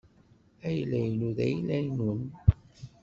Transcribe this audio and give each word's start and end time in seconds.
Ayla-inu 0.67 1.29
d 1.37 1.39
ayla-nwen. 1.45 2.21